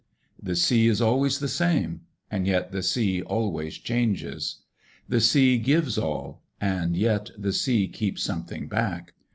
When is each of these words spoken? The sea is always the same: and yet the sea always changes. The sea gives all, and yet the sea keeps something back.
The 0.41 0.55
sea 0.55 0.87
is 0.87 0.99
always 0.99 1.37
the 1.37 1.47
same: 1.47 2.01
and 2.31 2.47
yet 2.47 2.71
the 2.71 2.81
sea 2.81 3.21
always 3.21 3.75
changes. 3.77 4.63
The 5.07 5.21
sea 5.21 5.59
gives 5.59 5.95
all, 5.95 6.41
and 6.59 6.95
yet 6.97 7.29
the 7.37 7.53
sea 7.53 7.87
keeps 7.87 8.23
something 8.23 8.67
back. 8.67 9.13